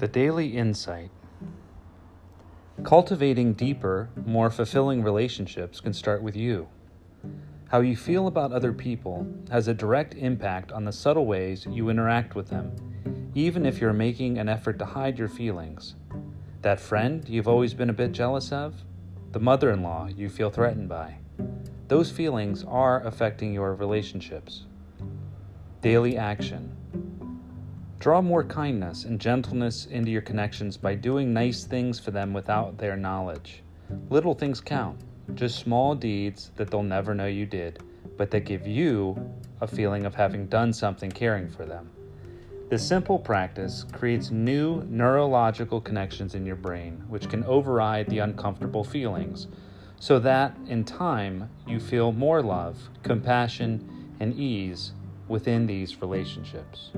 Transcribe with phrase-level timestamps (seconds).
[0.00, 1.10] The Daily Insight
[2.84, 6.68] Cultivating deeper, more fulfilling relationships can start with you.
[7.68, 11.90] How you feel about other people has a direct impact on the subtle ways you
[11.90, 12.74] interact with them,
[13.34, 15.96] even if you're making an effort to hide your feelings.
[16.62, 18.74] That friend you've always been a bit jealous of?
[19.32, 21.18] The mother in law you feel threatened by?
[21.88, 24.64] Those feelings are affecting your relationships.
[25.82, 26.74] Daily action.
[28.00, 32.78] Draw more kindness and gentleness into your connections by doing nice things for them without
[32.78, 33.62] their knowledge.
[34.08, 34.98] Little things count,
[35.34, 37.82] just small deeds that they'll never know you did,
[38.16, 39.22] but that give you
[39.60, 41.90] a feeling of having done something caring for them.
[42.70, 48.82] This simple practice creates new neurological connections in your brain, which can override the uncomfortable
[48.82, 49.46] feelings,
[49.98, 54.92] so that in time you feel more love, compassion, and ease
[55.28, 56.92] within these relationships.